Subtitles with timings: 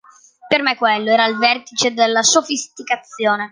[0.49, 3.49] Per me quello era il vertice della sofisticazione".